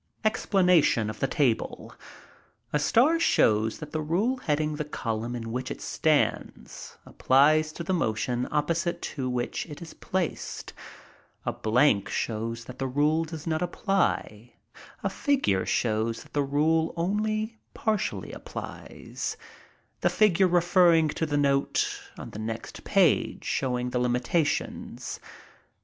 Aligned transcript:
]Explanation 0.25 1.11
of 1.11 1.19
the 1.19 1.27
Table. 1.27 1.93
A 2.73 2.79
Star 2.79 3.19
shows 3.19 3.77
that 3.77 3.91
the 3.91 4.01
rule 4.01 4.37
heading 4.37 4.75
the 4.77 4.83
column 4.83 5.35
in 5.35 5.51
which 5.51 5.69
it 5.69 5.79
stands, 5.79 6.97
applies 7.05 7.71
to 7.73 7.83
the 7.83 7.93
motion 7.93 8.47
opposite 8.49 8.99
to 9.03 9.29
which 9.29 9.67
it 9.67 9.79
is 9.79 9.93
placed: 9.93 10.73
a 11.45 11.53
blank 11.53 12.09
shows 12.09 12.65
that 12.65 12.79
the 12.79 12.87
rule 12.87 13.25
does 13.25 13.45
not 13.45 13.61
apply: 13.61 14.55
a 15.03 15.09
figure 15.11 15.67
shows 15.67 16.23
that 16.23 16.33
the 16.33 16.41
rule 16.41 16.95
only 16.97 17.59
partially 17.75 18.31
applies, 18.31 19.37
the 19.99 20.09
figure 20.09 20.47
referring 20.47 21.09
to 21.09 21.27
the 21.27 21.37
note 21.37 22.01
on 22.17 22.31
the 22.31 22.39
next 22.39 22.83
page 22.83 23.43
showing 23.43 23.91
the 23.91 23.99
limitations. 23.99 25.19